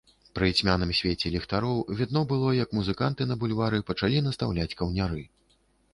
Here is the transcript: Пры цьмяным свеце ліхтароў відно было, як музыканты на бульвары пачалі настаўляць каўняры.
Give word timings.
Пры 0.37 0.47
цьмяным 0.61 0.93
свеце 0.99 1.31
ліхтароў 1.35 1.83
відно 2.01 2.23
было, 2.33 2.55
як 2.63 2.73
музыканты 2.79 3.29
на 3.33 3.39
бульвары 3.45 3.85
пачалі 3.91 4.27
настаўляць 4.29 4.71
каўняры. 4.81 5.21